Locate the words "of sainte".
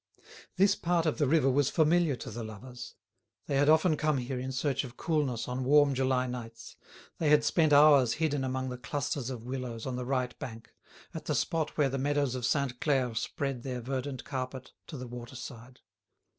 12.33-12.79